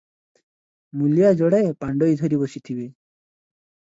[1.01, 2.87] ମୂଲିଆ ଯୋଡ଼ାଏ ପାଣ୍ଡୋଇ ଧରି ବସିଥିବେ।